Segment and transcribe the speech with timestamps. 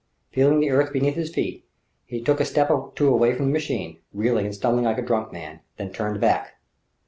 [0.31, 1.63] Feeling the earth beneath his feet,
[2.05, 5.03] he took a step or two away from the machine, reeling and stumbling like a
[5.03, 6.53] drunken man, then turned back.